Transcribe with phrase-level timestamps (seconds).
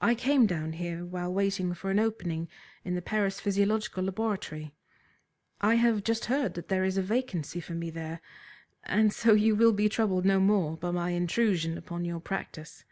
[0.00, 2.48] I came down here while waiting for an opening
[2.84, 4.76] in the Paris Physiological Laboratory.
[5.60, 8.20] I have just heard that there is a vacancy for me there,
[8.84, 12.84] and so you will be troubled no more by my intrusion upon your practice.